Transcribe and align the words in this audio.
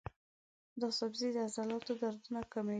دا 0.81 0.89
سبزی 0.99 1.29
د 1.35 1.37
عضلاتو 1.47 1.91
دردونه 2.01 2.41
کموي. 2.51 2.69